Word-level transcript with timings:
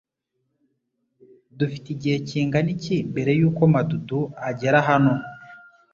Dufite 1.57 1.87
igihe 1.95 2.17
kingana 2.27 2.69
iki 2.75 2.95
mbere 3.11 3.31
yuko 3.39 3.61
Madudu 3.73 4.19
agera 4.49 4.79
hano? 4.89 5.13